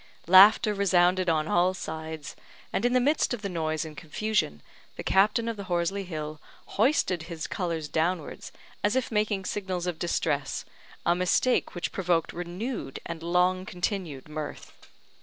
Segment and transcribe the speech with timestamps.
[0.25, 2.35] Laughter resounded on all sides;
[2.73, 4.63] and in the midst of the noise and confusion,
[4.95, 8.51] the captain of the Horsley Hill hoisted his colours downwards,
[8.83, 10.65] as if making signals of distress,
[11.05, 14.73] a mistake which provoked renewed and long continued mirth.